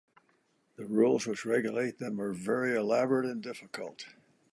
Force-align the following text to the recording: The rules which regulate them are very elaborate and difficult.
The 0.77 0.85
rules 0.85 1.27
which 1.27 1.45
regulate 1.45 1.99
them 1.99 2.19
are 2.19 2.33
very 2.33 2.75
elaborate 2.75 3.27
and 3.27 3.39
difficult. 3.39 4.07